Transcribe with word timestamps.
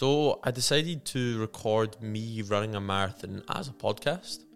So 0.00 0.40
I 0.42 0.50
decided 0.50 1.04
to 1.04 1.38
record 1.40 2.00
me 2.00 2.40
running 2.40 2.74
a 2.74 2.80
marathon 2.80 3.42
as 3.50 3.68
a 3.68 3.72
podcast. 3.72 4.46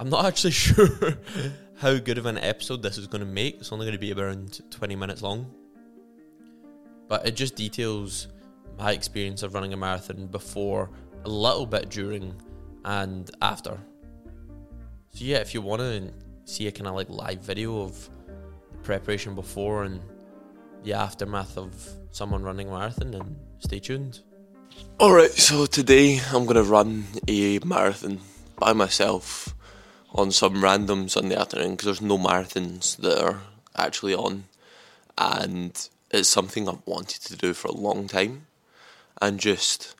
I'm 0.00 0.08
not 0.08 0.24
actually 0.28 0.52
sure 0.52 1.18
how 1.76 1.98
good 1.98 2.16
of 2.16 2.24
an 2.24 2.38
episode 2.38 2.80
this 2.80 2.96
is 2.96 3.06
going 3.06 3.20
to 3.20 3.30
make. 3.30 3.56
It's 3.56 3.70
only 3.70 3.84
going 3.84 3.92
to 3.92 3.98
be 3.98 4.14
around 4.14 4.62
20 4.70 4.96
minutes 4.96 5.20
long. 5.20 5.52
But 7.06 7.26
it 7.26 7.36
just 7.36 7.54
details 7.54 8.28
my 8.78 8.92
experience 8.92 9.42
of 9.42 9.52
running 9.52 9.74
a 9.74 9.76
marathon 9.76 10.26
before, 10.26 10.88
a 11.26 11.28
little 11.28 11.66
bit 11.66 11.90
during, 11.90 12.34
and 12.86 13.30
after. 13.42 13.78
So 15.10 15.18
yeah, 15.18 15.40
if 15.40 15.52
you 15.52 15.60
want 15.60 15.82
to 15.82 16.14
see 16.46 16.66
a 16.66 16.72
kind 16.72 16.86
of 16.86 16.94
like 16.94 17.10
live 17.10 17.42
video 17.42 17.82
of 17.82 18.08
the 18.70 18.78
preparation 18.78 19.34
before 19.34 19.84
and 19.84 20.00
the 20.82 20.94
aftermath 20.94 21.58
of 21.58 21.74
someone 22.10 22.42
running 22.42 22.68
a 22.68 22.70
marathon, 22.70 23.10
then 23.10 23.36
stay 23.58 23.78
tuned. 23.78 24.20
Alright, 25.00 25.32
so 25.32 25.66
today 25.66 26.20
I'm 26.32 26.44
going 26.44 26.54
to 26.56 26.62
run 26.62 27.06
a 27.26 27.58
marathon 27.64 28.20
by 28.56 28.72
myself 28.72 29.54
on 30.12 30.30
some 30.30 30.62
random 30.62 31.08
Sunday 31.08 31.34
afternoon 31.34 31.72
because 31.72 31.86
there's 31.86 32.00
no 32.00 32.18
marathons 32.18 32.96
that 32.98 33.20
are 33.20 33.40
actually 33.74 34.14
on, 34.14 34.44
and 35.18 35.88
it's 36.10 36.28
something 36.28 36.68
I've 36.68 36.86
wanted 36.86 37.22
to 37.22 37.36
do 37.36 37.52
for 37.52 37.68
a 37.68 37.72
long 37.72 38.06
time 38.06 38.46
and 39.20 39.40
just 39.40 39.96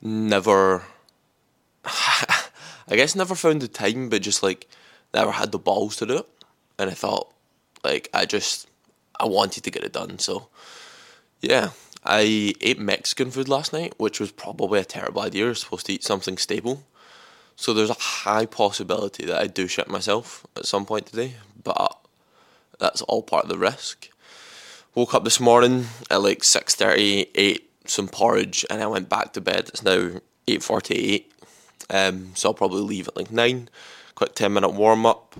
never, 0.00 0.84
I 1.84 2.44
guess, 2.90 3.16
never 3.16 3.34
found 3.34 3.62
the 3.62 3.68
time, 3.68 4.08
but 4.08 4.22
just 4.22 4.42
like 4.42 4.68
never 5.12 5.32
had 5.32 5.52
the 5.52 5.58
balls 5.58 5.96
to 5.96 6.06
do 6.06 6.18
it. 6.18 6.28
And 6.78 6.90
I 6.90 6.94
thought, 6.94 7.32
like, 7.82 8.08
I 8.12 8.26
just, 8.26 8.68
I 9.18 9.26
wanted 9.26 9.64
to 9.64 9.70
get 9.70 9.84
it 9.84 9.92
done. 9.92 10.18
So, 10.18 10.48
yeah, 11.40 11.70
I 12.04 12.54
ate 12.60 12.78
Mexican 12.78 13.30
food 13.30 13.48
last 13.48 13.72
night, 13.72 13.94
which 13.96 14.20
was 14.20 14.30
probably 14.30 14.78
a 14.78 14.84
terrible 14.84 15.22
idea. 15.22 15.46
You're 15.46 15.54
supposed 15.54 15.86
to 15.86 15.94
eat 15.94 16.04
something 16.04 16.36
stable. 16.36 16.84
So 17.56 17.72
there's 17.72 17.90
a 17.90 17.94
high 17.94 18.46
possibility 18.46 19.24
that 19.26 19.40
I 19.40 19.46
do 19.46 19.68
shit 19.68 19.88
myself 19.88 20.46
at 20.56 20.66
some 20.66 20.84
point 20.84 21.06
today, 21.06 21.34
but 21.62 21.98
that's 22.78 23.02
all 23.02 23.22
part 23.22 23.44
of 23.44 23.50
the 23.50 23.58
risk. 23.58 24.10
Woke 24.94 25.14
up 25.14 25.24
this 25.24 25.40
morning 25.40 25.86
at 26.10 26.22
like 26.22 26.40
6.30, 26.40 27.28
ate 27.34 27.70
some 27.86 28.08
porridge, 28.08 28.66
and 28.68 28.82
I 28.82 28.86
went 28.86 29.08
back 29.08 29.32
to 29.32 29.40
bed. 29.40 29.68
It's 29.68 29.82
now 29.82 30.20
8.48, 30.46 31.24
um, 31.90 32.32
so 32.34 32.48
I'll 32.48 32.54
probably 32.54 32.82
leave 32.82 33.08
at 33.08 33.16
like 33.16 33.30
9. 33.30 33.68
Quick 34.14 34.34
10 34.34 34.52
minute 34.52 34.70
warm 34.70 35.06
up, 35.06 35.36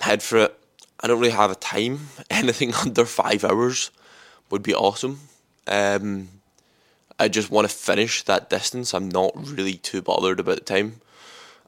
head 0.00 0.22
for 0.22 0.38
it. 0.38 0.58
I 1.00 1.06
don't 1.06 1.20
really 1.20 1.32
have 1.32 1.50
a 1.50 1.56
time. 1.56 2.08
Anything 2.30 2.74
under 2.74 3.04
5 3.04 3.44
hours 3.44 3.90
would 4.50 4.62
be 4.62 4.74
awesome. 4.74 5.20
Um, 5.66 6.28
I 7.18 7.28
just 7.28 7.50
want 7.50 7.68
to 7.68 7.74
finish 7.74 8.22
that 8.24 8.48
distance. 8.48 8.94
I'm 8.94 9.08
not 9.08 9.32
really 9.36 9.74
too 9.74 10.02
bothered 10.02 10.40
about 10.40 10.56
the 10.56 10.64
time. 10.64 11.00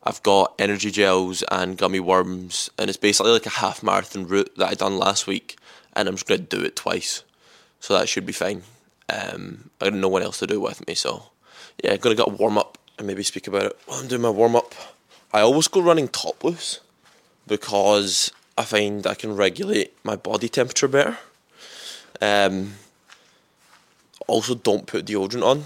I've 0.02 0.22
got 0.22 0.54
energy 0.58 0.90
gels 0.90 1.44
and 1.50 1.78
gummy 1.78 2.00
worms, 2.00 2.70
and 2.76 2.88
it's 2.88 2.96
basically 2.96 3.32
like 3.32 3.46
a 3.46 3.50
half 3.50 3.82
marathon 3.82 4.26
route 4.26 4.52
that 4.56 4.68
I 4.68 4.74
done 4.74 4.98
last 4.98 5.26
week, 5.26 5.56
and 5.94 6.08
I'm 6.08 6.16
just 6.16 6.26
going 6.26 6.44
to 6.44 6.56
do 6.56 6.64
it 6.64 6.74
twice, 6.74 7.22
so 7.78 7.94
that 7.94 8.08
should 8.08 8.26
be 8.26 8.32
fine. 8.32 8.62
Um, 9.08 9.70
I 9.80 9.90
got 9.90 9.94
no 9.94 10.08
one 10.08 10.22
else 10.22 10.38
to 10.40 10.46
do 10.46 10.54
it 10.54 10.68
with 10.68 10.86
me, 10.88 10.94
so 10.94 11.30
yeah, 11.82 11.96
gonna 11.96 12.14
get 12.14 12.28
a 12.28 12.30
warm 12.30 12.58
up 12.58 12.78
and 12.98 13.06
maybe 13.06 13.22
speak 13.22 13.46
about 13.46 13.66
it 13.66 13.78
while 13.86 14.00
I'm 14.00 14.08
doing 14.08 14.22
my 14.22 14.30
warm 14.30 14.56
up. 14.56 14.74
I 15.32 15.40
always 15.40 15.68
go 15.68 15.80
running 15.80 16.08
topless 16.08 16.80
because 17.46 18.32
I 18.56 18.64
find 18.64 19.06
I 19.06 19.14
can 19.14 19.36
regulate 19.36 19.94
my 20.04 20.16
body 20.16 20.48
temperature 20.48 20.88
better. 20.88 21.18
Um, 22.20 22.74
also, 24.26 24.54
don't 24.54 24.86
put 24.86 25.06
deodorant 25.06 25.44
on 25.44 25.64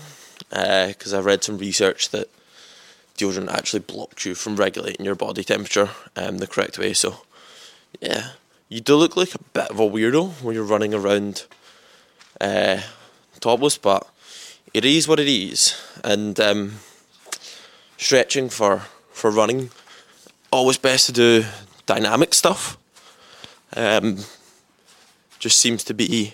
because 0.88 1.12
uh, 1.12 1.18
I 1.18 1.20
read 1.20 1.44
some 1.44 1.58
research 1.58 2.10
that 2.10 2.30
deodorant 3.16 3.52
actually 3.52 3.80
blocks 3.80 4.24
you 4.24 4.34
from 4.34 4.56
regulating 4.56 5.04
your 5.04 5.14
body 5.14 5.44
temperature 5.44 5.90
um, 6.16 6.38
the 6.38 6.46
correct 6.46 6.78
way. 6.78 6.92
So, 6.92 7.22
yeah, 8.00 8.30
you 8.68 8.80
do 8.80 8.96
look 8.96 9.16
like 9.16 9.34
a 9.34 9.42
bit 9.52 9.70
of 9.70 9.80
a 9.80 9.88
weirdo 9.88 10.42
when 10.42 10.54
you're 10.54 10.64
running 10.64 10.94
around 10.94 11.46
uh, 12.40 12.80
topless, 13.40 13.78
but 13.78 14.08
it 14.74 14.84
is 14.84 15.08
what 15.08 15.20
it 15.20 15.28
is. 15.28 15.80
And 16.04 16.38
um, 16.40 16.74
stretching 17.96 18.48
for, 18.48 18.82
for 19.12 19.30
running, 19.30 19.70
always 20.50 20.78
best 20.78 21.06
to 21.06 21.12
do 21.12 21.44
dynamic 21.86 22.34
stuff. 22.34 22.76
Um, 23.74 24.18
just 25.38 25.58
seems 25.58 25.84
to 25.84 25.94
be 25.94 26.32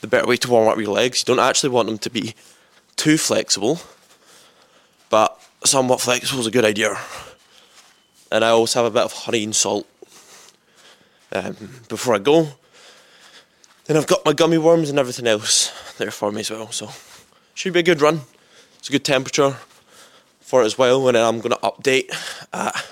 the 0.00 0.06
better 0.06 0.26
way 0.26 0.36
to 0.36 0.50
warm 0.50 0.68
up 0.68 0.78
your 0.78 0.92
legs. 0.92 1.20
You 1.20 1.34
don't 1.34 1.44
actually 1.44 1.70
want 1.70 1.88
them 1.88 1.98
to 1.98 2.10
be 2.10 2.34
too 2.96 3.18
flexible, 3.18 3.80
but 5.10 5.40
somewhat 5.64 6.00
flexible 6.00 6.40
is 6.40 6.46
a 6.46 6.50
good 6.50 6.64
idea. 6.64 6.96
And 8.30 8.44
I 8.44 8.48
always 8.48 8.74
have 8.74 8.84
a 8.84 8.90
bit 8.90 9.02
of 9.02 9.12
honey 9.12 9.44
and 9.44 9.54
salt 9.54 9.86
um, 11.32 11.56
before 11.88 12.14
I 12.14 12.18
go. 12.18 12.48
Then 13.84 13.96
I've 13.96 14.06
got 14.06 14.24
my 14.24 14.32
gummy 14.32 14.58
worms 14.58 14.90
and 14.90 14.98
everything 14.98 15.26
else 15.26 15.72
there 15.98 16.10
for 16.10 16.32
me 16.32 16.40
as 16.40 16.50
well. 16.50 16.70
So 16.72 16.90
should 17.54 17.72
be 17.72 17.80
a 17.80 17.84
good 17.84 18.00
run. 18.00 18.22
It's 18.78 18.88
a 18.88 18.92
good 18.92 19.04
temperature 19.04 19.56
for 20.40 20.62
it 20.62 20.66
as 20.66 20.76
well. 20.76 21.06
And 21.08 21.16
then 21.16 21.24
I'm 21.24 21.40
going 21.40 21.54
to 21.54 21.58
update 21.58 22.10
at 22.52 22.84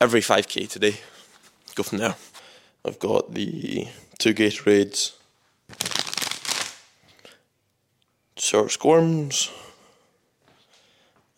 every 0.00 0.20
5k 0.20 0.68
today. 0.68 1.00
Go 1.74 1.82
from 1.82 1.98
there. 1.98 2.14
I've 2.84 2.98
got 2.98 3.34
the 3.34 3.88
two 4.18 4.34
Gatorades, 4.34 5.12
sour 8.52 8.68
squirms, 8.68 9.50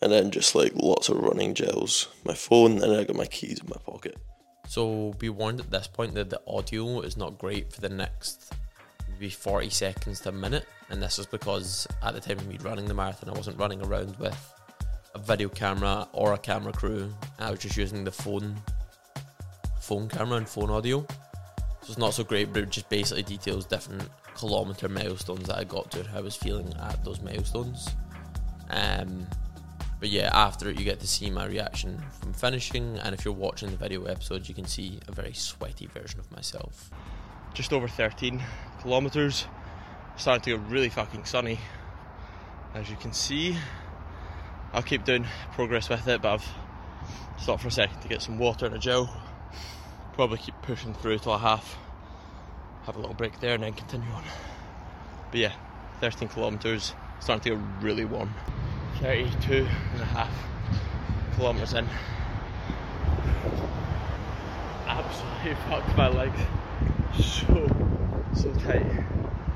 and 0.01 0.11
then 0.11 0.31
just 0.31 0.53
like 0.53 0.73
lots 0.75 1.07
of 1.07 1.17
running 1.17 1.53
gels, 1.53 2.09
my 2.25 2.33
phone, 2.33 2.83
and 2.83 2.91
I 2.93 3.05
got 3.05 3.15
my 3.15 3.25
keys 3.25 3.61
in 3.61 3.69
my 3.69 3.77
pocket. 3.85 4.17
So 4.67 5.13
be 5.17 5.29
warned 5.29 5.61
at 5.61 5.71
this 5.71 5.87
point 5.87 6.13
that 6.15 6.29
the 6.29 6.41
audio 6.45 6.99
is 6.99 7.15
not 7.15 7.37
great 7.37 7.71
for 7.71 7.79
the 7.79 7.87
next 7.87 8.51
maybe 9.09 9.29
40 9.29 9.69
seconds 9.69 10.19
to 10.21 10.29
a 10.29 10.31
minute, 10.33 10.65
and 10.89 11.01
this 11.01 11.17
is 11.17 11.25
because 11.25 11.87
at 12.03 12.13
the 12.15 12.19
time 12.19 12.37
of 12.37 12.47
me 12.47 12.57
running 12.61 12.85
the 12.85 12.93
marathon, 12.93 13.29
I 13.29 13.37
wasn't 13.37 13.57
running 13.57 13.81
around 13.81 14.17
with 14.17 14.53
a 15.13 15.19
video 15.19 15.47
camera 15.47 16.09
or 16.11 16.33
a 16.33 16.37
camera 16.37 16.73
crew. 16.73 17.13
I 17.39 17.49
was 17.49 17.61
just 17.61 17.77
using 17.77 18.03
the 18.03 18.11
phone, 18.11 18.61
phone 19.79 20.09
camera 20.09 20.35
and 20.35 20.49
phone 20.49 20.69
audio. 20.69 21.05
So 21.81 21.91
it's 21.91 21.97
not 21.97 22.13
so 22.13 22.25
great, 22.25 22.51
but 22.51 22.63
it 22.63 22.71
just 22.71 22.89
basically 22.89 23.23
details 23.23 23.65
different 23.65 24.03
kilometer 24.35 24.87
milestones 24.87 25.47
that 25.47 25.57
I 25.57 25.63
got 25.63 25.91
to 25.91 25.99
and 25.99 26.07
how 26.07 26.19
I 26.19 26.21
was 26.21 26.35
feeling 26.35 26.73
at 26.79 27.03
those 27.03 27.21
milestones. 27.21 27.89
Um, 28.69 29.27
but 29.99 30.09
yeah, 30.09 30.29
after 30.33 30.69
it, 30.69 30.77
you 30.77 30.85
get 30.85 30.99
to 30.99 31.07
see 31.07 31.29
my 31.29 31.45
reaction 31.45 32.03
from 32.19 32.33
finishing, 32.33 32.97
and 32.99 33.15
if 33.15 33.23
you're 33.23 33.33
watching 33.33 33.71
the 33.71 33.77
video 33.77 34.05
episode, 34.05 34.47
you 34.47 34.53
can 34.53 34.65
see 34.65 34.99
a 35.07 35.11
very 35.11 35.33
sweaty 35.33 35.87
version 35.87 36.19
of 36.19 36.31
myself. 36.31 36.91
Just 37.53 37.71
over 37.71 37.87
13 37.87 38.43
kilometers, 38.81 39.45
starting 40.17 40.43
to 40.43 40.57
get 40.57 40.71
really 40.71 40.89
fucking 40.89 41.25
sunny. 41.25 41.59
As 42.73 42.89
you 42.89 42.97
can 42.97 43.13
see, 43.13 43.57
I'll 44.73 44.83
keep 44.83 45.05
doing 45.05 45.25
progress 45.53 45.87
with 45.87 46.07
it, 46.07 46.21
but 46.21 46.33
I've 46.33 47.41
stopped 47.41 47.61
for 47.61 47.69
a 47.69 47.71
second 47.71 48.01
to 48.01 48.09
get 48.09 48.21
some 48.21 48.37
water 48.37 48.65
and 48.65 48.75
a 48.75 48.79
gel. 48.79 49.09
Probably 50.13 50.37
keep 50.37 50.55
pushing 50.61 50.93
through 50.93 51.19
till 51.19 51.31
I 51.31 51.39
have 51.39 51.75
have 52.85 52.95
a 52.95 52.99
little 52.99 53.15
break 53.15 53.39
there 53.39 53.55
and 53.55 53.63
then 53.63 53.73
continue 53.73 54.09
on. 54.11 54.23
But 55.31 55.39
yeah, 55.39 55.53
13 56.01 56.27
kilometers, 56.29 56.93
starting 57.19 57.43
to 57.43 57.49
get 57.57 57.83
really 57.83 58.05
warm. 58.05 58.33
32 59.01 59.67
and 59.93 60.01
a 60.01 60.05
half 60.05 60.31
kilometers 61.35 61.73
in. 61.73 61.87
Absolutely 64.87 65.55
fucked 65.69 65.97
my 65.97 66.07
legs. 66.07 66.39
So, 67.17 67.67
so 68.35 68.53
tight. 68.65 68.85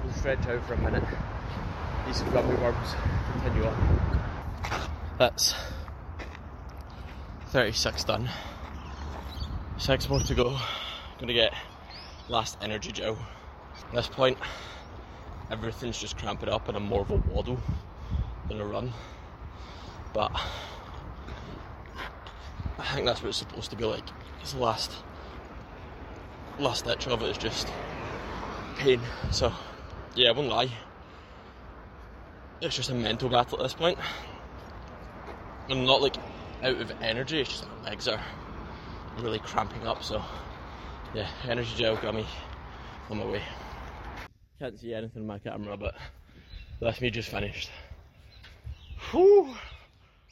We'll 0.04 0.14
stretch 0.14 0.46
out 0.48 0.66
for 0.66 0.74
a 0.74 0.78
minute. 0.78 1.04
Some 2.12 2.32
gummy 2.32 2.56
worms, 2.56 2.96
continue 3.34 3.66
on. 3.66 4.10
That's 5.20 5.54
36 7.50 8.04
done. 8.06 8.30
Six 9.78 10.10
more 10.10 10.20
to 10.20 10.34
go. 10.34 10.58
Gonna 11.20 11.34
get 11.34 11.54
last 12.30 12.58
energy 12.62 12.92
gel. 12.92 13.18
At 13.90 13.96
this 13.96 14.08
point, 14.08 14.38
everything's 15.52 15.98
just 15.98 16.18
cramping 16.18 16.50
up 16.50 16.68
and 16.68 16.78
I'm 16.78 16.84
more 16.84 17.02
of 17.02 17.12
a 17.12 17.16
waddle 17.16 17.60
than 18.48 18.62
a 18.62 18.66
run. 18.66 18.94
But 20.14 20.32
I 22.78 22.86
think 22.94 23.06
that's 23.06 23.22
what 23.22 23.30
it's 23.30 23.38
supposed 23.38 23.72
to 23.72 23.76
be 23.76 23.86
like. 23.86 24.04
It's 24.42 24.54
the 24.54 24.60
last 24.60 24.92
last 26.60 26.86
ditch 26.86 27.08
of 27.08 27.22
it 27.22 27.30
is 27.30 27.38
just 27.38 27.68
pain. 28.78 29.00
So 29.32 29.52
yeah, 30.16 30.30
I 30.30 30.32
won't 30.32 30.50
lie. 30.50 30.70
It's 32.62 32.76
just 32.76 32.90
a 32.90 32.96
mental 32.96 33.30
battle 33.30 33.60
at 33.60 33.64
this 33.64 33.74
point. 33.74 33.98
I'm 35.70 35.86
not 35.86 36.02
like 36.02 36.18
out 36.64 36.82
of 36.82 36.92
energy, 37.02 37.42
it's 37.42 37.50
just 37.50 37.68
my 37.84 37.92
legs 37.92 38.08
are 38.08 38.22
really 39.20 39.40
cramping 39.40 39.88
up, 39.88 40.04
so 40.04 40.22
yeah, 41.14 41.28
energy 41.48 41.72
gel 41.76 41.96
got 41.98 42.14
me 42.16 42.26
on 43.10 43.18
my 43.18 43.26
way. 43.26 43.42
Can't 44.60 44.80
see 44.80 44.94
anything 44.94 45.22
in 45.24 45.28
my 45.28 45.40
camera, 45.40 45.76
but 45.78 45.96
that's 46.80 47.02
me 47.02 47.10
just 47.10 47.30
finished. 47.30 47.70
Whew. 49.12 49.56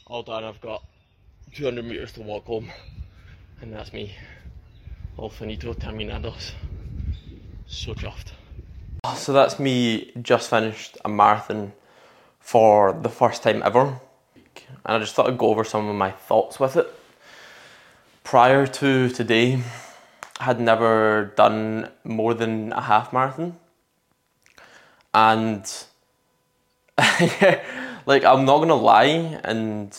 All 0.05 0.23
done. 0.23 0.43
I've 0.43 0.61
got 0.61 0.83
200 1.53 1.83
meters 1.83 2.11
to 2.13 2.21
walk 2.21 2.45
home, 2.45 2.69
and 3.61 3.73
that's 3.73 3.91
me. 3.93 4.13
All 5.17 5.29
finito 5.29 5.73
terminados. 5.73 6.51
So 7.65 7.93
chuffed. 7.93 8.31
So 9.15 9.33
that's 9.33 9.59
me 9.59 10.11
just 10.21 10.49
finished 10.49 10.97
a 11.03 11.09
marathon 11.09 11.73
for 12.39 12.93
the 12.93 13.09
first 13.09 13.43
time 13.43 13.61
ever. 13.63 13.99
And 14.85 14.95
I 14.95 14.99
just 14.99 15.15
thought 15.15 15.27
I'd 15.27 15.37
go 15.37 15.47
over 15.47 15.63
some 15.63 15.87
of 15.87 15.95
my 15.95 16.11
thoughts 16.11 16.59
with 16.59 16.77
it. 16.77 16.93
Prior 18.23 18.67
to 18.67 19.09
today, 19.09 19.61
had 20.39 20.59
never 20.59 21.33
done 21.35 21.89
more 22.03 22.33
than 22.33 22.71
a 22.73 22.81
half 22.81 23.11
marathon. 23.11 23.57
And 25.13 25.65
like 28.05 28.23
I'm 28.23 28.45
not 28.45 28.59
gonna 28.59 28.75
lie 28.75 29.39
and 29.43 29.97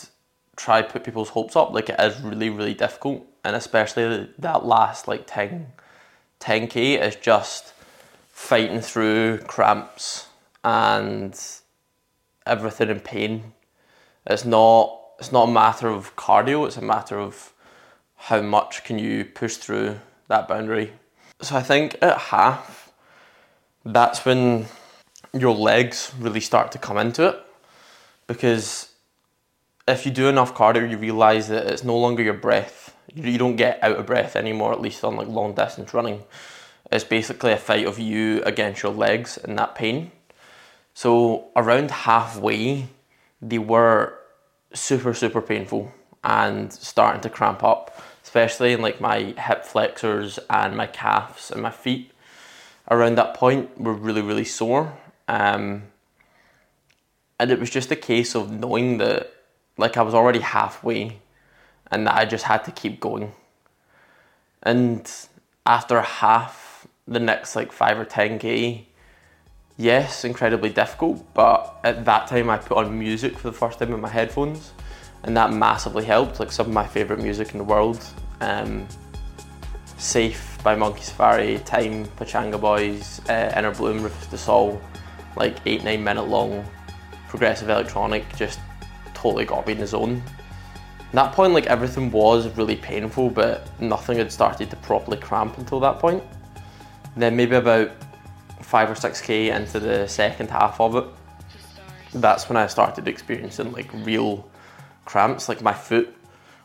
try 0.55 0.81
put 0.81 1.03
people's 1.03 1.29
hopes 1.29 1.55
up. 1.55 1.71
Like 1.71 1.89
it 1.89 1.99
is 1.99 2.21
really, 2.21 2.49
really 2.49 2.73
difficult. 2.73 3.25
And 3.43 3.55
especially 3.55 4.29
that 4.37 4.65
last 4.65 5.07
like 5.07 5.23
10 5.27 5.67
10k 6.39 7.01
is 7.01 7.15
just 7.17 7.73
fighting 8.31 8.79
through 8.79 9.39
cramps 9.39 10.27
and 10.63 11.37
everything 12.45 12.89
in 12.89 12.99
pain. 13.01 13.53
It's 14.25 14.45
not 14.45 14.95
it's 15.19 15.33
not 15.33 15.49
a 15.49 15.51
matter 15.51 15.89
of 15.89 16.15
cardio, 16.15 16.65
it's 16.65 16.77
a 16.77 16.81
matter 16.81 17.19
of 17.19 17.51
how 18.15 18.41
much 18.41 18.85
can 18.85 18.97
you 18.97 19.25
push 19.25 19.57
through 19.57 19.99
that 20.29 20.47
boundary. 20.47 20.93
So 21.41 21.57
I 21.57 21.61
think 21.61 21.97
at 22.01 22.17
half 22.17 22.91
that's 23.83 24.23
when 24.23 24.65
your 25.33 25.53
legs 25.53 26.11
really 26.17 26.39
start 26.39 26.71
to 26.71 26.77
come 26.77 26.97
into 26.97 27.27
it. 27.27 27.45
Because 28.27 28.89
if 29.87 30.05
you 30.05 30.11
do 30.11 30.29
enough 30.29 30.53
cardio 30.55 30.89
you 30.89 30.97
realize 30.97 31.49
that 31.49 31.67
it's 31.67 31.83
no 31.83 31.97
longer 31.97 32.23
your 32.23 32.33
breath. 32.33 32.95
You 33.13 33.37
don't 33.37 33.55
get 33.55 33.79
out 33.81 33.97
of 33.97 34.05
breath 34.05 34.35
anymore 34.35 34.71
at 34.71 34.81
least 34.81 35.03
on 35.03 35.15
like 35.15 35.27
long 35.27 35.53
distance 35.53 35.93
running. 35.93 36.23
It's 36.91 37.03
basically 37.03 37.51
a 37.51 37.57
fight 37.57 37.85
of 37.85 37.99
you 37.99 38.41
against 38.43 38.83
your 38.83 38.93
legs 38.93 39.37
and 39.37 39.57
that 39.57 39.75
pain. 39.75 40.11
So 40.93 41.47
around 41.55 41.91
halfway 41.91 42.87
they 43.41 43.57
were 43.57 44.13
super 44.73 45.13
super 45.13 45.41
painful 45.41 45.91
and 46.23 46.71
starting 46.71 47.21
to 47.21 47.29
cramp 47.29 47.63
up 47.63 47.99
especially 48.23 48.73
in 48.73 48.81
like 48.81 48.99
my 49.01 49.33
hip 49.37 49.65
flexors 49.65 50.39
and 50.49 50.75
my 50.75 50.87
calves 50.87 51.51
and 51.51 51.61
my 51.61 51.71
feet 51.71 52.11
around 52.91 53.15
that 53.15 53.33
point 53.33 53.79
were 53.79 53.93
really 53.93 54.21
really 54.21 54.45
sore 54.45 54.97
um, 55.27 55.83
and 57.39 57.51
it 57.51 57.59
was 57.59 57.69
just 57.69 57.91
a 57.91 57.95
case 57.95 58.35
of 58.35 58.51
knowing 58.51 58.97
that 58.97 59.31
like 59.77 59.95
I 59.95 60.01
was 60.01 60.13
already 60.13 60.39
halfway 60.39 61.19
and 61.89 62.05
that 62.05 62.15
I 62.15 62.25
just 62.25 62.43
had 62.43 62.65
to 62.65 62.71
keep 62.71 62.99
going. 62.99 63.31
And 64.61 65.09
after 65.65 66.01
half 66.01 66.85
the 67.07 67.19
next 67.19 67.55
like 67.55 67.71
five 67.71 67.97
or 67.97 68.05
ten 68.05 68.37
K, 68.39 68.87
yes, 69.77 70.25
incredibly 70.25 70.69
difficult, 70.69 71.33
but 71.33 71.79
at 71.83 72.05
that 72.05 72.27
time 72.27 72.49
I 72.49 72.57
put 72.57 72.77
on 72.77 72.99
music 72.99 73.37
for 73.37 73.49
the 73.49 73.57
first 73.57 73.79
time 73.79 73.93
in 73.93 74.01
my 74.01 74.09
headphones 74.09 74.73
and 75.23 75.35
that 75.35 75.53
massively 75.53 76.05
helped. 76.05 76.39
Like 76.39 76.51
some 76.51 76.67
of 76.67 76.73
my 76.73 76.87
favourite 76.87 77.21
music 77.21 77.51
in 77.51 77.57
the 77.57 77.63
world. 77.63 78.03
Um, 78.41 78.87
Safe 79.97 80.57
by 80.63 80.75
Monkey 80.75 81.01
Safari, 81.01 81.59
Time, 81.65 82.05
Pachanga 82.17 82.59
Boys, 82.59 83.19
uh, 83.27 83.51
Innerbloom, 83.53 84.01
Rufus 84.01 84.27
Du 84.27 84.37
Sol, 84.37 84.81
like 85.35 85.57
eight 85.65 85.83
nine 85.83 86.01
minute 86.01 86.23
long 86.23 86.65
progressive 87.27 87.69
electronic 87.69 88.23
just 88.35 88.59
totally 89.13 89.45
got 89.45 89.67
me 89.67 89.73
in 89.73 89.79
the 89.79 89.85
zone. 89.87 90.23
At 91.09 91.13
that 91.13 91.33
point, 91.33 91.53
like 91.53 91.67
everything 91.67 92.11
was 92.11 92.47
really 92.55 92.77
painful, 92.77 93.29
but 93.29 93.67
nothing 93.81 94.17
had 94.17 94.31
started 94.31 94.69
to 94.69 94.77
properly 94.77 95.17
cramp 95.17 95.57
until 95.57 95.79
that 95.81 95.99
point. 95.99 96.23
then 97.17 97.35
maybe 97.35 97.55
about 97.55 97.91
five 98.61 98.89
or 98.89 98.95
six 98.95 99.19
k 99.21 99.51
into 99.51 99.79
the 99.79 100.07
second 100.07 100.49
half 100.49 100.79
of 100.79 100.95
it, 100.95 101.05
that's 102.13 102.47
when 102.49 102.57
I 102.57 102.67
started 102.67 103.07
experiencing 103.07 103.71
like 103.71 103.89
real 103.93 104.48
cramps. 105.09 105.49
Like 105.49 105.61
my 105.61 105.73
foot 105.73 106.15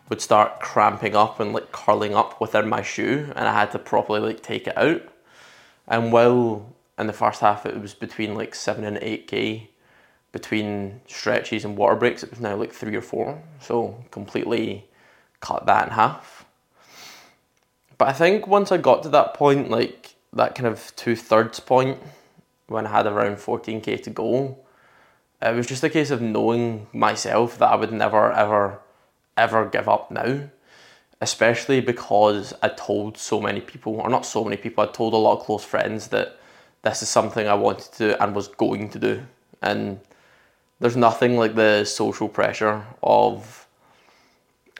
would 0.09 0.21
start 0.21 0.61
cramping 0.61 1.17
up 1.17 1.41
and 1.41 1.53
like 1.53 1.73
curling 1.73 2.15
up 2.15 2.41
within 2.41 2.69
my 2.69 2.83
shoe, 2.83 3.33
and 3.35 3.49
I 3.49 3.53
had 3.53 3.73
to 3.73 3.79
properly 3.79 4.21
like 4.21 4.43
take 4.43 4.67
it 4.67 4.77
out. 4.77 5.03
And 5.89 6.13
while 6.13 6.75
in 6.99 7.07
the 7.07 7.13
first 7.13 7.41
half 7.41 7.67
it 7.67 7.81
was 7.81 7.95
between 7.95 8.35
like 8.35 8.55
seven 8.55 8.85
and 8.85 8.99
eight 9.01 9.27
k 9.27 9.71
between 10.33 11.01
stretches 11.07 11.65
and 11.65 11.77
water 11.77 11.95
breaks 11.95 12.23
it 12.23 12.31
was 12.31 12.41
now 12.41 12.57
like 12.57 12.73
three 12.73 12.97
or 12.97 13.03
four 13.03 13.43
so 13.61 14.05
completely 14.11 14.85
cut 15.41 15.67
that 15.67 15.87
in 15.87 15.93
half 15.93 16.45
but 17.99 18.09
i 18.09 18.13
think 18.13 18.47
once 18.47 18.73
i 18.73 18.77
got 18.77 19.03
to 19.03 19.09
that 19.09 19.35
point 19.35 19.71
like 19.71 20.15
that 20.33 20.55
kind 20.55 20.67
of 20.67 20.93
two-thirds 20.97 21.61
point 21.61 21.99
when 22.67 22.87
i 22.87 22.91
had 22.91 23.07
around 23.07 23.37
14k 23.37 24.03
to 24.03 24.11
go 24.11 24.59
it 25.53 25.57
was 25.57 25.67
just 25.67 25.85
a 25.85 25.91
case 25.91 26.11
of 26.11 26.21
knowing 26.21 26.87
myself 26.93 27.59
that 27.59 27.71
i 27.71 27.77
would 27.77 27.93
never 27.93 28.33
ever 28.33 28.81
ever 29.37 29.67
give 29.67 29.89
up 29.89 30.11
now 30.11 30.41
especially 31.21 31.81
because 31.81 32.53
i 32.63 32.69
told 32.69 33.17
so 33.19 33.41
many 33.41 33.61
people 33.61 33.95
or 34.01 34.09
not 34.09 34.27
so 34.27 34.45
many 34.45 34.57
people 34.57 34.85
i 34.85 34.87
told 34.87 35.13
a 35.13 35.17
lot 35.17 35.39
of 35.39 35.45
close 35.45 35.65
friends 35.65 36.09
that 36.09 36.39
this 36.85 37.03
is 37.03 37.09
something 37.09 37.49
I 37.49 37.55
wanted 37.55 37.93
to 37.95 38.23
and 38.23 38.35
was 38.35 38.49
going 38.49 38.91
to 38.91 38.99
do. 38.99 39.23
And 39.63 39.99
there's 40.81 40.97
nothing 40.97 41.37
like 41.37 41.55
the 41.55 41.85
social 41.85 42.29
pressure 42.29 42.85
of, 43.03 43.67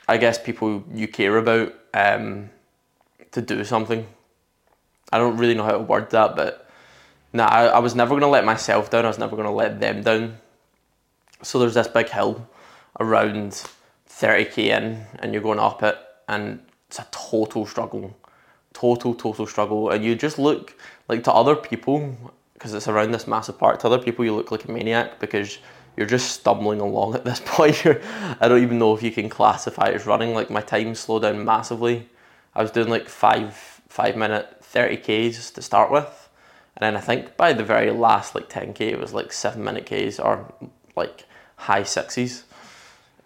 I 0.07 0.19
guess, 0.19 0.39
people 0.39 0.85
you 0.93 1.09
care 1.09 1.39
about 1.39 1.75
um, 1.95 2.51
to 3.33 3.41
do 3.41 3.65
something. 3.65 4.07
I 5.11 5.19
don't 5.19 5.39
really 5.39 5.55
know 5.55 5.65
how 5.65 5.73
to 5.73 5.79
word 5.79 6.11
that, 6.11 6.37
but 6.37 6.69
nah, 7.33 7.47
I, 7.47 7.67
I 7.67 7.79
was 7.79 7.95
never 7.95 8.11
going 8.11 8.21
to 8.21 8.29
let 8.29 8.45
myself 8.45 8.91
down. 8.91 9.07
I 9.07 9.09
was 9.09 9.19
never 9.19 9.35
going 9.35 9.49
to 9.49 9.53
let 9.53 9.81
them 9.81 10.03
down. 10.03 10.39
So 11.45 11.59
there's 11.59 11.75
this 11.75 11.89
big 11.89 12.09
hill 12.09 12.49
around 12.99 13.69
30k 14.09 14.59
in, 14.59 15.07
and 15.19 15.33
you're 15.33 15.43
going 15.43 15.59
up 15.59 15.83
it, 15.83 15.99
and 16.29 16.61
it's 16.89 16.99
a 16.99 17.07
total 17.11 17.67
struggle 17.67 18.15
total, 18.75 19.15
total 19.15 19.47
struggle. 19.47 19.91
And 19.91 20.05
you 20.05 20.15
just 20.15 20.39
look 20.39 20.77
like 21.09 21.25
to 21.25 21.33
other 21.33 21.57
people, 21.57 22.15
because 22.53 22.75
it's 22.75 22.89
around 22.89 23.13
this 23.13 23.27
massive 23.27 23.59
park, 23.59 23.81
to 23.81 23.87
other 23.87 23.99
people, 23.99 24.25
you 24.25 24.35
look 24.35 24.51
like 24.51 24.67
a 24.67 24.71
maniac 24.71 25.19
because 25.19 25.59
you're 25.97 26.07
just 26.07 26.33
stumbling 26.33 26.81
along 26.81 27.15
at 27.15 27.25
this 27.25 27.41
point. 27.45 27.87
I 27.87 28.49
don't 28.49 28.63
even 28.63 28.79
know 28.79 28.95
if 28.95 29.03
you 29.03 29.13
can 29.13 29.31
classify 29.31 29.89
it 29.89 29.95
as 29.95 30.07
running. 30.07 30.35
Like 30.35 30.51
my 30.51 30.61
time 30.61 30.95
slowed 30.95 31.23
down 31.23 31.45
massively. 31.45 32.09
I 32.55 32.61
was 32.61 32.71
doing 32.71 32.89
like 32.89 33.09
five, 33.09 33.55
five 33.89 34.17
minute 34.17 34.59
30 34.63 34.97
Ks 35.31 35.51
to 35.53 35.63
start 35.63 35.91
with. 35.91 36.29
And 36.77 36.83
then 36.83 36.97
I 36.97 37.01
think 37.01 37.37
by 37.37 37.53
the 37.53 37.63
very 37.63 37.93
last 37.93 38.35
like 38.35 38.51
10K, 38.51 38.81
it 38.81 38.99
was 38.99 39.15
like 39.15 39.33
seven 39.33 39.63
minute 39.63 39.87
Ks 39.87 40.19
or 40.19 40.53
like 40.97 41.25
high 41.57 41.83
sixes. 41.83 42.45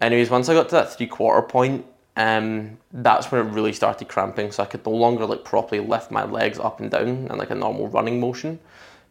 Anyways, 0.01 0.29
once 0.29 0.49
I 0.49 0.53
got 0.53 0.69
to 0.69 0.75
that 0.75 0.93
three 0.93 1.07
quarter 1.07 1.45
point, 1.45 1.85
um, 2.15 2.77
that's 2.91 3.31
when 3.31 3.45
it 3.45 3.51
really 3.51 3.73
started 3.73 4.07
cramping. 4.07 4.51
So 4.51 4.63
I 4.63 4.65
could 4.65 4.85
no 4.85 4.91
longer 4.91 5.25
like 5.25 5.43
properly 5.43 5.81
lift 5.81 6.11
my 6.11 6.25
legs 6.25 6.59
up 6.59 6.79
and 6.79 6.91
down 6.91 7.07
in 7.07 7.37
like 7.37 7.49
a 7.49 7.55
normal 7.55 7.87
running 7.87 8.19
motion, 8.19 8.59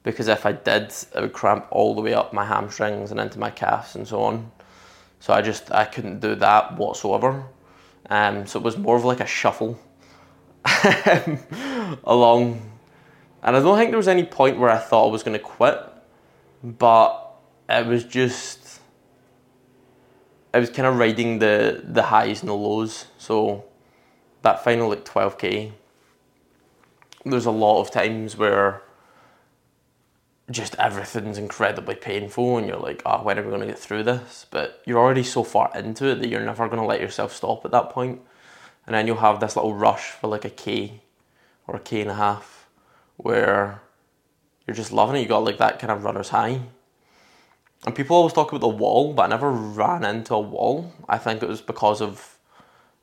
because 0.03 0.29
if 0.29 0.47
I 0.47 0.53
did, 0.53 0.93
it 1.15 1.21
would 1.21 1.33
cramp 1.33 1.67
all 1.71 1.95
the 1.95 2.03
way 2.03 2.15
up 2.15 2.33
my 2.33 2.45
hamstrings 2.45 3.11
and 3.11 3.21
into 3.21 3.39
my 3.39 3.51
calves 3.51 3.95
and 3.97 4.07
so 4.07 4.23
on. 4.23 4.51
So 5.21 5.33
I 5.33 5.43
just 5.43 5.73
I 5.73 5.85
couldn't 5.85 6.21
do 6.21 6.35
that 6.37 6.77
whatsoever. 6.77 7.45
Um, 8.11 8.47
so 8.47 8.59
it 8.59 8.63
was 8.63 8.79
more 8.79 8.97
of 8.97 9.05
like 9.05 9.21
a 9.21 9.27
shuffle 9.27 9.79
along, 12.05 12.61
and 13.43 13.57
I 13.57 13.61
don't 13.61 13.77
think 13.77 13.91
there 13.91 13.99
was 13.99 14.09
any 14.09 14.25
point 14.25 14.59
where 14.59 14.71
I 14.71 14.79
thought 14.79 15.09
I 15.09 15.11
was 15.11 15.23
going 15.23 15.39
to 15.39 15.45
quit, 15.45 15.79
but 16.63 17.35
it 17.69 17.87
was 17.87 18.05
just 18.05 18.68
I 20.53 20.59
was 20.59 20.71
kind 20.71 20.87
of 20.87 20.97
riding 20.97 21.39
the 21.39 21.83
the 21.85 22.05
highs 22.05 22.41
and 22.41 22.49
the 22.49 22.55
lows. 22.55 23.07
So 23.19 23.65
that 24.43 24.65
final 24.65 24.89
like 24.89 25.05
12k, 25.05 25.73
there's 27.25 27.47
a 27.47 27.51
lot 27.51 27.81
of 27.81 27.91
times 27.91 28.37
where 28.37 28.83
just 30.51 30.75
everything's 30.77 31.37
incredibly 31.37 31.95
painful 31.95 32.57
and 32.57 32.67
you're 32.67 32.79
like, 32.79 33.03
oh, 33.05 33.23
when 33.23 33.39
are 33.39 33.43
we 33.43 33.51
going 33.51 33.61
to 33.61 33.67
get 33.67 33.79
through 33.79 34.03
this? 34.03 34.47
But 34.51 34.83
you're 34.87 34.99
already 34.99 35.23
so 35.23 35.43
far 35.43 35.71
into 35.75 36.07
it 36.07 36.21
that 36.21 36.29
you're 36.29 36.41
never 36.41 36.67
going 36.69 36.81
to 36.81 36.87
let 36.87 37.03
yourself 37.03 37.35
stop 37.35 37.67
at 37.67 37.71
that 37.73 37.91
point. 37.91 38.23
And 38.87 38.95
then 38.95 39.07
you'll 39.07 39.17
have 39.17 39.41
this 39.41 39.57
little 39.57 39.75
rush 39.75 40.11
for 40.11 40.29
like 40.29 40.47
a 40.47 40.51
K 40.51 41.03
or 41.67 41.77
a 41.77 41.81
K 41.81 42.01
and 42.01 42.11
a 42.11 42.15
half 42.15 42.67
where 43.19 43.83
you're 44.67 44.75
just 44.75 44.93
loving 44.93 45.17
it. 45.17 45.21
You 45.21 45.29
got 45.29 45.45
like 45.45 45.59
that 45.59 45.79
kind 45.79 45.91
of 45.91 46.05
runner's 46.05 46.31
high 46.31 46.63
and 47.85 47.95
people 47.95 48.17
always 48.17 48.33
talk 48.33 48.51
about 48.51 48.61
the 48.61 48.69
wall, 48.69 49.13
but 49.15 49.25
I 49.25 49.27
never 49.29 49.51
ran 49.51 50.05
into 50.05 50.35
a 50.35 50.41
wall. 50.41 50.93
I 51.09 51.19
think 51.19 51.43
it 51.43 51.49
was 51.49 51.61
because 51.61 52.01
of 52.01 52.37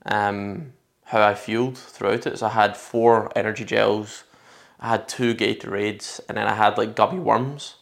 um, 0.05 0.73
how 1.05 1.21
I 1.21 1.33
fueled 1.33 1.77
throughout 1.77 2.27
it. 2.27 2.39
So 2.39 2.47
I 2.47 2.49
had 2.49 2.75
four 2.75 3.31
energy 3.35 3.63
gels, 3.63 4.23
I 4.79 4.89
had 4.89 5.07
two 5.07 5.33
Gatorades, 5.33 6.19
and 6.27 6.37
then 6.37 6.47
I 6.47 6.53
had 6.53 6.77
like 6.77 6.95
gummy 6.95 7.19
worms. 7.19 7.75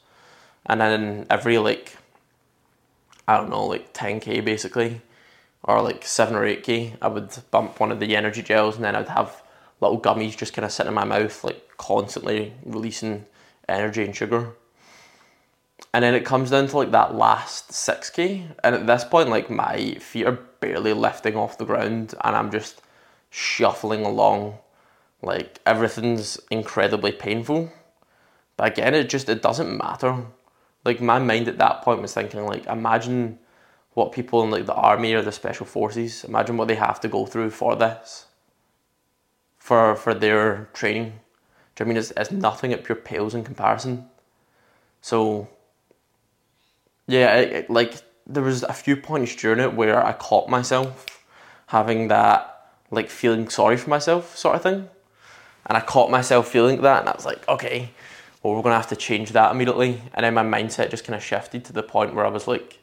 And 0.65 0.79
then 0.79 1.25
every 1.29 1.57
like 1.57 1.97
I 3.27 3.37
don't 3.37 3.49
know, 3.49 3.65
like 3.65 3.93
10k 3.93 4.43
basically, 4.43 5.01
or 5.63 5.81
like 5.81 6.05
7 6.05 6.35
or 6.35 6.41
8k, 6.41 6.97
I 7.01 7.07
would 7.07 7.31
bump 7.51 7.79
one 7.79 7.91
of 7.91 7.99
the 7.99 8.15
energy 8.15 8.41
gels 8.41 8.75
and 8.75 8.83
then 8.83 8.95
I'd 8.95 9.07
have 9.07 9.41
little 9.79 9.99
gummies 9.99 10.37
just 10.37 10.53
kind 10.53 10.65
of 10.65 10.71
sitting 10.71 10.89
in 10.89 10.93
my 10.93 11.05
mouth, 11.05 11.43
like 11.43 11.77
constantly 11.77 12.53
releasing 12.65 13.25
energy 13.67 14.03
and 14.03 14.15
sugar. 14.15 14.55
And 15.93 16.03
then 16.03 16.15
it 16.15 16.25
comes 16.25 16.49
down 16.49 16.67
to 16.67 16.77
like 16.77 16.91
that 16.91 17.13
last 17.15 17.69
6k, 17.71 18.55
and 18.63 18.75
at 18.75 18.87
this 18.87 19.03
point, 19.03 19.29
like 19.29 19.49
my 19.49 19.95
feet 19.95 20.25
are 20.25 20.39
barely 20.59 20.93
lifting 20.93 21.35
off 21.35 21.57
the 21.57 21.65
ground, 21.65 22.15
and 22.23 22.35
I'm 22.35 22.51
just 22.51 22.81
shuffling 23.29 24.05
along. 24.05 24.57
Like 25.21 25.59
everything's 25.65 26.39
incredibly 26.49 27.11
painful. 27.11 27.71
But 28.57 28.73
again, 28.73 28.93
it 28.93 29.09
just 29.09 29.29
it 29.29 29.41
doesn't 29.41 29.77
matter. 29.77 30.25
Like 30.85 30.99
my 31.01 31.19
mind 31.19 31.47
at 31.47 31.59
that 31.59 31.81
point 31.81 32.01
was 32.01 32.13
thinking 32.13 32.45
like 32.45 32.65
imagine 32.65 33.39
what 33.93 34.11
people 34.11 34.43
in 34.43 34.51
like 34.51 34.65
the 34.65 34.73
army 34.73 35.13
or 35.13 35.21
the 35.21 35.31
special 35.31 35.65
forces, 35.65 36.23
imagine 36.23 36.57
what 36.57 36.67
they 36.67 36.75
have 36.75 36.99
to 37.01 37.07
go 37.07 37.25
through 37.25 37.51
for 37.51 37.75
this. 37.75 38.27
For 39.57 39.95
for 39.95 40.13
their 40.13 40.69
training. 40.73 41.19
Do 41.75 41.83
you 41.83 41.85
know 41.85 41.85
I 41.85 41.87
mean 41.89 41.97
it's, 41.97 42.11
it's 42.17 42.31
nothing 42.31 42.73
at 42.73 42.83
pure 42.83 42.95
pales 42.95 43.33
in 43.33 43.43
comparison. 43.43 44.09
So 45.01 45.47
yeah, 47.07 47.63
like 47.69 47.95
there 48.25 48.43
was 48.43 48.63
a 48.63 48.73
few 48.73 48.95
points 48.95 49.35
during 49.35 49.59
it 49.59 49.73
where 49.73 50.05
I 50.05 50.13
caught 50.13 50.49
myself 50.49 51.05
having 51.67 52.07
that 52.07 52.49
like 52.91 53.09
feeling 53.09 53.49
sorry 53.49 53.77
for 53.77 53.89
myself 53.89 54.37
sort 54.37 54.55
of 54.55 54.63
thing. 54.63 54.89
And 55.65 55.77
I 55.77 55.81
caught 55.81 56.11
myself 56.11 56.47
feeling 56.47 56.81
that 56.81 57.01
and 57.01 57.09
I 57.09 57.13
was 57.13 57.25
like, 57.25 57.47
okay, 57.47 57.91
well, 58.41 58.53
we're 58.53 58.61
to 58.63 58.71
have 58.71 58.89
to 58.89 58.95
change 58.95 59.31
that 59.31 59.51
immediately. 59.51 60.01
And 60.13 60.25
then 60.25 60.33
my 60.33 60.43
mindset 60.43 60.89
just 60.89 61.05
kind 61.05 61.15
of 61.15 61.23
shifted 61.23 61.63
to 61.65 61.73
the 61.73 61.83
point 61.83 62.13
where 62.13 62.25
I 62.25 62.29
was 62.29 62.47
like, 62.47 62.79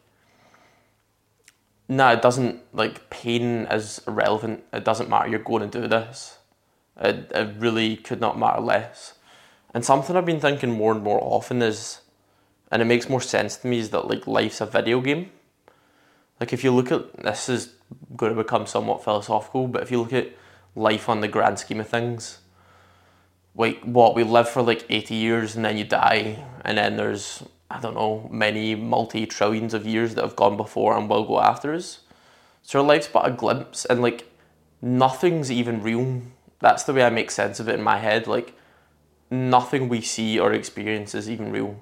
no, 1.86 2.08
it 2.12 2.22
doesn't, 2.22 2.60
like, 2.72 3.10
pain 3.10 3.66
is 3.70 4.00
irrelevant. 4.06 4.64
It 4.72 4.84
doesn't 4.84 5.10
matter. 5.10 5.28
You're 5.28 5.40
going 5.40 5.68
to 5.68 5.80
do 5.80 5.88
this. 5.88 6.38
It, 6.98 7.30
it 7.34 7.56
really 7.58 7.96
could 7.96 8.20
not 8.20 8.38
matter 8.38 8.60
less. 8.60 9.14
And 9.74 9.84
something 9.84 10.16
I've 10.16 10.24
been 10.24 10.40
thinking 10.40 10.70
more 10.70 10.92
and 10.92 11.02
more 11.02 11.18
often 11.20 11.60
is, 11.60 12.00
and 12.70 12.82
it 12.82 12.84
makes 12.84 13.08
more 13.08 13.20
sense 13.20 13.56
to 13.58 13.66
me, 13.66 13.78
is 13.78 13.90
that, 13.90 14.06
like, 14.08 14.26
life's 14.26 14.60
a 14.60 14.66
video 14.66 15.00
game. 15.00 15.30
Like, 16.38 16.52
if 16.52 16.64
you 16.64 16.72
look 16.72 16.90
at 16.92 17.16
this, 17.16 17.48
is 17.48 17.74
going 18.16 18.34
to 18.34 18.42
become 18.42 18.66
somewhat 18.66 19.04
philosophical, 19.04 19.66
but 19.68 19.82
if 19.82 19.90
you 19.90 20.00
look 20.00 20.12
at 20.12 20.28
life 20.74 21.08
on 21.08 21.20
the 21.20 21.28
grand 21.28 21.58
scheme 21.58 21.80
of 21.80 21.88
things, 21.88 22.38
like 23.54 23.80
what 23.82 24.14
we 24.14 24.22
live 24.22 24.48
for 24.48 24.62
like 24.62 24.86
80 24.88 25.14
years 25.14 25.56
and 25.56 25.64
then 25.64 25.76
you 25.76 25.84
die 25.84 26.44
and 26.64 26.78
then 26.78 26.96
there's 26.96 27.42
i 27.70 27.80
don't 27.80 27.94
know 27.94 28.28
many 28.32 28.74
multi 28.74 29.26
trillions 29.26 29.74
of 29.74 29.86
years 29.86 30.14
that 30.14 30.22
have 30.22 30.36
gone 30.36 30.56
before 30.56 30.96
and 30.96 31.08
will 31.08 31.24
go 31.24 31.40
after 31.40 31.74
us. 31.74 32.00
So 32.62 32.80
our 32.80 32.86
life's 32.86 33.08
but 33.08 33.26
a 33.26 33.30
glimpse 33.30 33.84
and 33.84 34.02
like 34.02 34.28
nothing's 34.80 35.50
even 35.50 35.82
real. 35.82 36.22
That's 36.60 36.84
the 36.84 36.92
way 36.92 37.02
i 37.02 37.10
make 37.10 37.30
sense 37.30 37.60
of 37.60 37.68
it 37.68 37.74
in 37.74 37.82
my 37.82 37.98
head. 37.98 38.26
Like 38.26 38.54
nothing 39.30 39.88
we 39.88 40.00
see 40.00 40.38
or 40.38 40.52
experience 40.52 41.14
is 41.14 41.28
even 41.28 41.50
real 41.50 41.80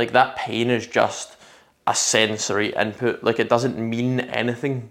like 0.00 0.12
that 0.12 0.36
pain 0.36 0.70
is 0.70 0.86
just 0.86 1.36
a 1.86 1.94
sensory 1.94 2.72
input 2.74 3.22
like 3.24 3.38
it 3.38 3.48
doesn't 3.48 3.78
mean 3.78 4.20
anything 4.20 4.90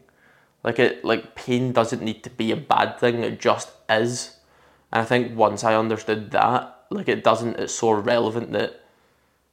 like 0.63 0.79
it 0.79 1.03
like 1.03 1.35
pain 1.35 1.71
doesn't 1.71 2.01
need 2.01 2.23
to 2.23 2.29
be 2.29 2.51
a 2.51 2.55
bad 2.73 2.97
thing 2.99 3.23
it 3.23 3.39
just 3.39 3.71
is 3.89 4.39
and 4.91 5.01
I 5.01 5.05
think 5.05 5.37
once 5.37 5.63
I 5.63 5.75
understood 5.75 6.31
that, 6.31 6.85
like 6.89 7.07
it 7.07 7.23
doesn't, 7.23 7.59
it's 7.59 7.75
so 7.75 7.91
relevant 7.91 8.51
that 8.53 8.81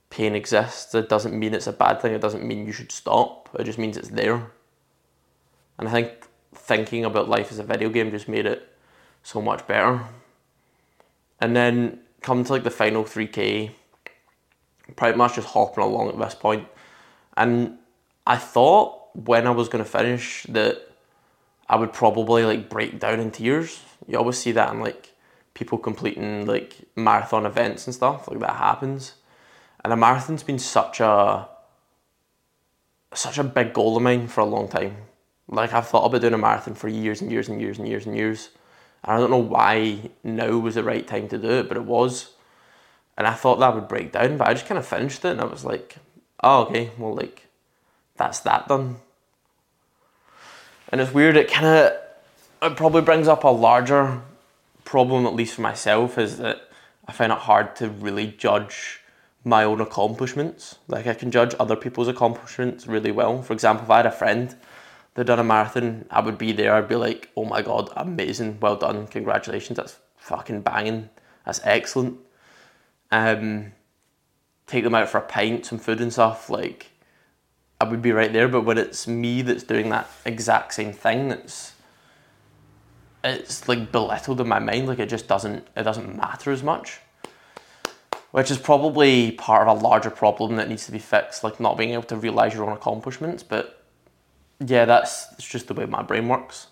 pain 0.09 0.35
exists. 0.35 0.95
It 0.95 1.09
doesn't 1.09 1.39
mean 1.39 1.55
it's 1.55 1.67
a 1.67 1.73
bad 1.73 2.01
thing. 2.01 2.15
It 2.15 2.21
doesn't 2.21 2.45
mean 2.45 2.67
you 2.67 2.73
should 2.73 2.93
stop. 2.93 3.51
It 3.59 3.65
just 3.65 3.79
means 3.79 3.97
it's 3.97 4.09
there. 4.09 4.51
And 5.79 5.89
I 5.89 5.93
think 5.93 6.11
thinking 6.55 7.05
about 7.05 7.29
life 7.29 7.53
as 7.53 7.59
a 7.59 7.65
video 7.65 7.91
game 7.91 8.11
just 8.11 8.29
made 8.29 8.47
it 8.47 8.67
so 9.23 9.43
much 9.43 9.67
better. 9.67 10.05
And 11.39 11.55
then 11.55 12.01
come 12.23 12.45
to 12.45 12.53
like 12.53 12.65
the 12.65 12.71
final 12.71 13.05
3K, 13.05 13.73
pretty 14.95 15.17
much 15.17 15.35
just 15.35 15.49
hopping 15.49 15.83
along 15.83 16.09
at 16.09 16.19
this 16.19 16.35
point. 16.35 16.69
And 17.37 17.79
I 18.27 18.37
thought 18.37 19.17
when 19.17 19.47
I 19.47 19.51
was 19.51 19.69
going 19.69 19.83
to 19.85 19.91
finish 19.91 20.45
that 20.51 20.83
I 21.69 21.77
would 21.77 21.93
probably 21.93 22.45
like 22.45 22.69
break 22.69 23.01
down 23.01 23.19
in 23.19 23.31
tears. 23.31 23.83
You 24.07 24.19
always 24.19 24.39
see 24.39 24.53
that 24.53 24.73
in 24.73 24.81
like 24.81 25.13
people 25.55 25.79
completing 25.79 26.47
like 26.47 26.77
marathon 26.95 27.47
events 27.47 27.87
and 27.87 27.95
stuff 27.95 28.29
like 28.29 28.41
that 28.41 28.57
happens 28.57 29.15
and 29.83 29.93
a 29.93 29.97
marathon's 29.97 30.43
been 30.43 30.59
such 30.59 31.01
a 31.01 31.49
such 33.15 33.39
a 33.39 33.45
big 33.45 33.73
goal 33.73 33.97
of 33.97 34.03
mine 34.03 34.29
for 34.29 34.43
a 34.43 34.45
long 34.45 34.69
time 34.69 34.95
like 35.49 35.73
i've 35.73 35.89
thought 35.89 36.05
about 36.05 36.21
doing 36.21 36.35
a 36.35 36.39
marathon 36.39 36.75
for 36.75 36.89
years 36.89 37.23
and 37.23 37.33
years 37.33 37.49
and 37.49 37.61
years 37.61 37.79
and 37.79 37.89
years 37.89 38.05
and 38.05 38.15
years 38.15 38.51
and 39.03 39.17
i 39.17 39.19
don't 39.19 39.31
know 39.31 39.39
why 39.39 39.99
now 40.23 40.59
was 40.59 40.75
the 40.75 40.83
right 40.83 41.07
time 41.07 41.27
to 41.27 41.39
do 41.39 41.49
it 41.49 41.69
but 41.69 41.79
it 41.79 41.85
was 41.85 42.33
and 43.17 43.27
i 43.27 43.33
thought 43.33 43.59
that 43.59 43.75
would 43.75 43.89
break 43.89 44.13
down 44.13 44.37
but 44.37 44.49
i 44.49 44.55
just 44.55 44.67
kind 44.67 44.79
of 44.79 44.87
finished 44.87 45.25
it 45.25 45.33
and 45.33 45.41
i 45.41 45.45
was 45.45 45.65
like 45.65 45.97
oh 46.43 46.63
okay 46.63 46.91
well 46.99 47.15
like 47.15 47.47
that's 48.17 48.41
that 48.41 48.69
done 48.69 48.97
and 50.91 51.01
it's 51.01 51.13
weird 51.13 51.37
it 51.37 51.51
kind 51.51 51.67
of 51.67 51.93
it 52.63 52.77
probably 52.77 53.03
brings 53.03 53.29
up 53.29 53.45
a 53.45 53.49
larger 53.49 54.23
problem, 54.85 55.27
at 55.27 55.35
least 55.35 55.55
for 55.55 55.61
myself, 55.61 56.17
is 56.17 56.39
that 56.39 56.69
I 57.07 57.13
find 57.13 57.31
it 57.31 57.39
hard 57.39 57.77
to 57.77 57.91
really 57.91 58.29
judge 58.29 59.01
my 59.45 59.63
own 59.65 59.81
accomplishments. 59.81 60.77
Like 60.89 61.07
I 61.07 61.15
can 61.15 61.31
judge 61.31 61.55
other 61.61 61.77
people's 61.77 62.09
accomplishments 62.09 62.87
really 62.87 63.13
well. 63.13 63.43
For 63.43 63.53
example, 63.53 63.85
if 63.85 63.91
I 63.91 63.99
had 63.99 64.07
a 64.07 64.11
friend 64.11 64.57
that 65.15 65.25
done 65.25 65.39
a 65.39 65.45
marathon, 65.45 66.07
I 66.11 66.21
would 66.21 66.39
be 66.39 66.53
there. 66.53 66.75
I'd 66.75 66.89
be 66.89 66.97
like, 66.97 67.31
"Oh 67.37 67.45
my 67.45 67.63
god, 67.63 67.91
amazing! 67.97 68.59
Well 68.61 68.77
done! 68.77 69.07
Congratulations! 69.07 69.77
That's 69.77 69.97
fucking 70.17 70.63
banging! 70.63 71.11
That's 71.45 71.61
excellent." 71.65 72.19
Um, 73.11 73.73
take 74.67 74.85
them 74.85 74.95
out 74.95 75.09
for 75.09 75.19
a 75.19 75.23
pint, 75.23 75.67
some 75.67 75.79
food 75.79 76.01
and 76.01 76.13
stuff. 76.13 76.51
Like, 76.51 76.91
I 77.81 77.85
would 77.85 78.03
be 78.03 78.13
right 78.13 78.33
there. 78.33 78.49
But 78.49 78.63
when 78.63 78.79
it's 78.79 79.07
me 79.07 79.43
that's 79.43 79.63
doing 79.63 79.91
that 79.91 80.11
exact 80.25 80.75
same 80.75 80.93
thing, 80.93 81.29
that's 81.29 81.75
it's 83.23 83.69
like 83.69 83.93
belittled 83.93 84.41
in 84.41 84.49
my 84.49 84.59
mind. 84.59 84.87
Like 84.87 84.99
it 84.99 85.09
just 85.09 85.29
doesn't 85.29 85.67
it 85.77 85.83
doesn't 85.83 86.17
matter 86.17 86.53
as 86.53 86.63
much, 86.63 87.01
which 88.31 88.51
is 88.51 88.59
probably 88.59 89.33
part 89.33 89.67
of 89.69 89.79
a 89.79 89.81
larger 89.81 90.11
problem 90.11 90.57
that 90.57 90.69
needs 90.69 90.87
to 90.87 90.93
be 90.93 90.99
fixed. 90.99 91.45
Like 91.45 91.61
not 91.61 91.77
being 91.77 91.91
able 91.91 92.05
to 92.05 92.17
realize 92.17 92.55
your 92.55 92.65
own 92.65 92.73
accomplishments. 92.73 93.43
But 93.43 93.85
yeah, 94.65 94.85
that's 94.85 95.27
it's 95.33 95.49
just 95.49 95.69
the 95.69 95.75
way 95.75 95.87
my 95.87 96.03
brain 96.03 96.29
works. 96.29 96.69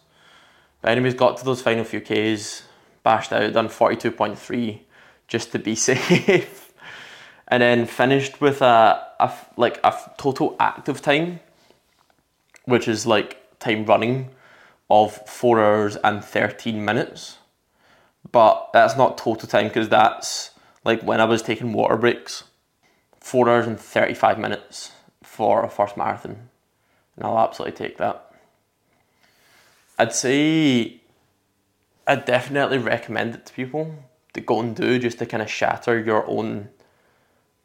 But 0.81 0.93
anyways, 0.93 1.15
got 1.15 1.37
to 1.39 1.45
those 1.45 1.63
final 1.63 1.85
few 1.85 2.01
Ks, 2.01 2.63
bashed 3.03 3.33
out, 3.33 3.53
done 3.53 3.69
forty 3.69 3.97
two 3.97 4.11
point 4.11 4.39
three 4.39 4.84
just 5.29 5.53
to 5.53 5.59
be 5.59 5.75
safe, 5.91 6.73
and 7.49 7.63
then 7.63 7.87
finished 7.87 8.41
with 8.41 8.63
a, 8.63 9.07
a 9.21 9.33
like 9.57 9.81
a 9.85 9.95
total 10.17 10.57
active 10.59 11.01
time, 11.03 11.41
which 12.65 12.89
is 12.89 13.07
like 13.07 13.59
time 13.59 13.85
running 13.85 14.31
of 14.91 15.17
four 15.29 15.61
hours 15.61 15.97
and 15.97 16.25
13 16.25 16.85
minutes. 16.85 17.39
But 18.31 18.71
that's 18.73 18.97
not 18.97 19.19
total 19.19 19.49
time 19.49 19.69
because 19.69 19.89
that's 19.89 20.51
like 20.85 21.03
when 21.03 21.21
I 21.21 21.25
was 21.25 21.43
taking 21.43 21.73
water 21.73 21.97
breaks. 21.97 22.45
Four 23.21 23.49
hours 23.49 23.67
and 23.67 23.81
35 23.81 24.39
minutes 24.39 24.93
for 25.23 25.65
a 25.65 25.69
first 25.69 25.97
marathon. 25.97 26.51
And 27.17 27.25
I'll 27.25 27.39
absolutely 27.39 27.77
take 27.77 27.97
that. 27.97 28.31
I'd 29.99 30.13
say 30.13 31.01
I 32.07 32.17
definitely 32.17 32.79
recommend 32.79 33.35
it 33.35 33.47
to 33.47 33.53
people 33.53 33.95
to 34.35 34.41
go 34.41 34.61
and 34.61 34.77
do 34.77 34.99
just 34.99 35.19
to 35.19 35.27
kind 35.27 35.43
of 35.43 35.51
shatter 35.51 35.99
your 35.99 36.29
own 36.29 36.69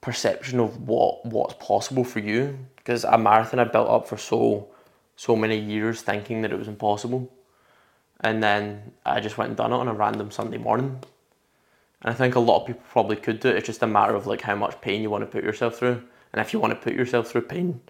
perception 0.02 0.60
of 0.60 0.88
what 0.88 1.26
what's 1.26 1.56
possible 1.56 2.04
for 2.04 2.20
you. 2.20 2.58
Because 2.78 3.04
a 3.04 3.18
marathon 3.18 3.60
I 3.60 3.66
built 3.66 3.90
up 3.90 4.08
for 4.08 4.18
so 4.18 4.70
so 5.16 5.36
many 5.36 5.60
years 5.60 6.02
thinking 6.02 6.42
that 6.44 6.52
it 6.52 6.58
was 6.58 6.68
impossible. 6.68 7.30
And 8.22 8.42
then 8.42 8.94
I 9.06 9.20
just 9.20 9.38
went 9.38 9.50
and 9.50 9.58
done 9.58 9.74
it 9.74 9.76
on 9.76 9.88
a 9.88 9.94
random 9.94 10.32
Sunday 10.32 10.58
morning. 10.58 11.02
And 12.02 12.12
I 12.12 12.14
think 12.14 12.36
a 12.36 12.40
lot 12.40 12.62
of 12.62 12.68
people 12.68 12.84
probably 12.90 13.16
could 13.18 13.40
do 13.40 13.50
it. 13.50 13.58
It's 13.58 13.68
just 13.68 13.84
a 13.84 13.88
matter 13.88 14.16
of 14.16 14.28
like 14.28 14.42
how 14.42 14.56
much 14.56 14.80
pain 14.82 15.02
you 15.02 15.10
want 15.10 15.24
to 15.24 15.26
put 15.26 15.44
yourself 15.44 15.78
through. 15.78 16.02
And 16.32 16.42
if 16.42 16.54
you 16.54 16.60
want 16.60 16.74
to 16.74 16.80
put 16.80 16.94
yourself 16.94 17.30
through 17.30 17.42
pain 17.42 17.82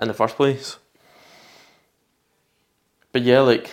in 0.00 0.08
the 0.08 0.14
first 0.14 0.36
place. 0.36 0.78
But 3.12 3.22
yeah, 3.22 3.40
like 3.40 3.70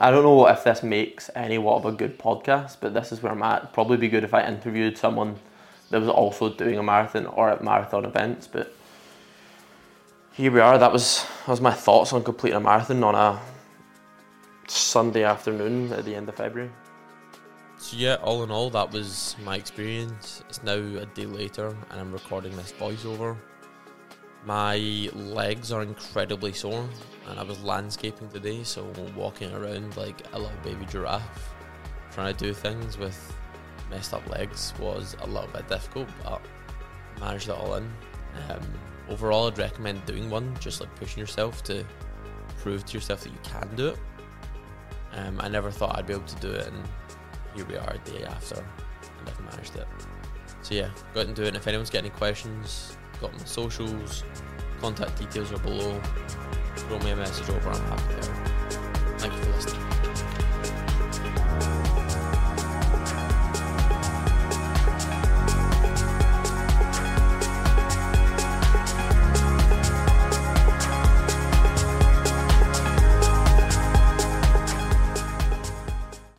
I 0.00 0.12
don't 0.12 0.22
know 0.22 0.46
if 0.46 0.62
this 0.62 0.82
makes 0.84 1.28
any 1.34 1.58
what 1.58 1.78
of 1.78 1.86
a 1.86 1.92
good 1.92 2.18
podcast, 2.18 2.76
but 2.80 2.94
this 2.94 3.10
is 3.10 3.20
where 3.20 3.32
I'm 3.32 3.42
at. 3.42 3.62
It'd 3.62 3.72
probably 3.72 3.96
be 3.96 4.08
good 4.08 4.22
if 4.22 4.32
I 4.32 4.46
interviewed 4.46 4.96
someone 4.96 5.36
that 5.90 6.00
was 6.00 6.08
also 6.08 6.54
doing 6.54 6.78
a 6.78 6.82
marathon 6.82 7.26
or 7.26 7.50
at 7.50 7.64
marathon 7.64 8.04
events, 8.04 8.46
but 8.46 8.72
here 10.32 10.52
we 10.52 10.60
are. 10.60 10.78
That 10.78 10.92
was 10.92 11.26
that 11.40 11.48
was 11.48 11.60
my 11.60 11.72
thoughts 11.72 12.12
on 12.12 12.22
completing 12.22 12.58
a 12.58 12.60
marathon 12.60 13.02
on 13.02 13.16
a 13.16 13.40
Sunday 14.68 15.24
afternoon 15.24 15.92
at 15.92 16.04
the 16.04 16.14
end 16.14 16.28
of 16.28 16.36
February. 16.36 16.70
So 17.78 17.96
yeah, 17.96 18.16
all 18.22 18.44
in 18.44 18.50
all, 18.52 18.70
that 18.70 18.92
was 18.92 19.34
my 19.44 19.56
experience. 19.56 20.44
It's 20.48 20.62
now 20.62 20.74
a 20.74 21.06
day 21.06 21.26
later, 21.26 21.76
and 21.90 22.00
I'm 22.00 22.12
recording 22.12 22.54
this 22.56 22.72
voiceover. 22.72 23.36
My 24.44 25.10
legs 25.14 25.72
are 25.72 25.82
incredibly 25.82 26.52
sore, 26.52 26.88
and 27.28 27.38
I 27.38 27.42
was 27.42 27.62
landscaping 27.62 28.28
today, 28.28 28.62
so 28.62 28.84
walking 29.16 29.52
around 29.52 29.96
like 29.96 30.22
a 30.32 30.38
little 30.38 30.56
baby 30.62 30.86
giraffe, 30.86 31.54
trying 32.12 32.34
to 32.34 32.44
do 32.44 32.54
things 32.54 32.96
with 32.96 33.36
messed 33.90 34.14
up 34.14 34.26
legs 34.28 34.74
was 34.78 35.16
a 35.20 35.26
little 35.26 35.48
bit 35.48 35.68
difficult, 35.68 36.08
but 36.22 36.40
managed 37.20 37.48
it 37.48 37.54
all 37.54 37.74
in. 37.74 37.90
Um, 38.48 38.60
overall, 39.08 39.48
I'd 39.48 39.58
recommend 39.58 40.04
doing 40.06 40.30
one, 40.30 40.56
just 40.60 40.80
like 40.80 40.94
pushing 40.96 41.20
yourself 41.20 41.62
to 41.64 41.84
prove 42.58 42.84
to 42.86 42.94
yourself 42.94 43.22
that 43.24 43.30
you 43.30 43.38
can 43.42 43.68
do 43.76 43.88
it. 43.88 43.98
Um, 45.12 45.40
I 45.40 45.48
never 45.48 45.70
thought 45.70 45.98
I'd 45.98 46.06
be 46.06 46.12
able 46.12 46.26
to 46.26 46.36
do 46.36 46.50
it, 46.50 46.66
and 46.66 46.88
here 47.54 47.64
we 47.64 47.76
are, 47.76 47.94
a 47.94 47.98
day 48.10 48.24
after, 48.24 48.56
and 48.56 49.28
I've 49.28 49.40
managed 49.40 49.76
it. 49.76 49.86
So 50.62 50.74
yeah, 50.74 50.90
go 51.14 51.20
and 51.20 51.34
do 51.34 51.42
it. 51.42 51.48
And 51.48 51.56
if 51.56 51.66
anyone's 51.66 51.90
got 51.90 52.00
any 52.00 52.10
questions, 52.10 52.97
got 53.20 53.32
my 53.32 53.44
socials, 53.44 54.24
contact 54.80 55.18
details 55.18 55.52
are 55.52 55.58
below. 55.58 56.00
Throw 56.76 56.98
me 57.00 57.10
a 57.10 57.16
message 57.16 57.48
over, 57.50 57.70
I'm 57.70 57.82
happy 57.82 58.20
to 58.20 58.30
help. 58.30 59.20
Thank 59.20 59.34
you 59.34 59.40
for 59.40 59.50
listening. 59.50 59.97